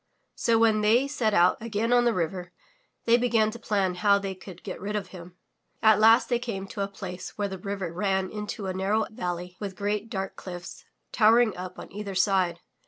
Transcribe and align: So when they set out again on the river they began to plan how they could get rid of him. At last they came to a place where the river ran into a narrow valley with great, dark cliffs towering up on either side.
So 0.33 0.57
when 0.57 0.81
they 0.81 1.07
set 1.07 1.31
out 1.31 1.61
again 1.61 1.93
on 1.93 2.05
the 2.05 2.13
river 2.15 2.51
they 3.05 3.17
began 3.17 3.51
to 3.51 3.59
plan 3.59 3.93
how 3.93 4.17
they 4.17 4.33
could 4.33 4.63
get 4.63 4.81
rid 4.81 4.95
of 4.95 5.09
him. 5.09 5.35
At 5.83 5.99
last 5.99 6.27
they 6.27 6.39
came 6.39 6.65
to 6.69 6.81
a 6.81 6.87
place 6.87 7.37
where 7.37 7.47
the 7.49 7.59
river 7.59 7.93
ran 7.93 8.31
into 8.31 8.65
a 8.65 8.73
narrow 8.73 9.05
valley 9.11 9.57
with 9.59 9.75
great, 9.75 10.09
dark 10.09 10.35
cliffs 10.35 10.85
towering 11.11 11.55
up 11.55 11.77
on 11.77 11.91
either 11.93 12.15
side. 12.15 12.61